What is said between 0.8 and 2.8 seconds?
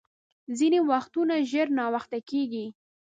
وختونه ژر ناوخته کېږي.